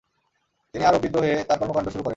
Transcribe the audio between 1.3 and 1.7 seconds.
তার